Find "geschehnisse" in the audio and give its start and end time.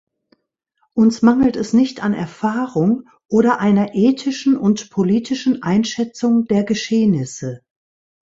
6.63-7.61